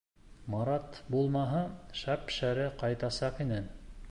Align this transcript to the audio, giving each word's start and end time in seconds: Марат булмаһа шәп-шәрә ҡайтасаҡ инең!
Марат 0.53 0.97
булмаһа 1.15 1.61
шәп-шәрә 2.01 2.67
ҡайтасаҡ 2.85 3.45
инең! 3.49 3.73